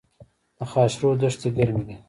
[0.57, 1.95] د خاشرود دښتې ګرمې دي